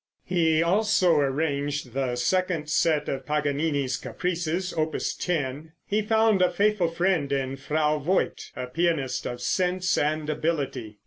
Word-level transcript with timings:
He 0.25 0.63
also 0.63 1.17
arranged 1.19 1.93
the 1.93 2.15
second 2.15 2.71
set 2.71 3.07
of 3.07 3.27
Paganini's 3.27 3.97
caprices, 3.97 4.73
Opus 4.73 5.13
10. 5.13 5.73
He 5.85 6.01
found 6.01 6.41
a 6.41 6.49
faithful 6.49 6.87
friend 6.89 7.31
in 7.31 7.55
Frau 7.55 7.99
Voigt, 7.99 8.49
a 8.55 8.65
pianist 8.65 9.27
of 9.27 9.43
sense 9.43 9.99
and 9.99 10.27
ability. 10.27 10.97